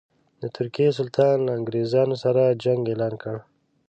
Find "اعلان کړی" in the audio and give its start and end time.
2.89-3.39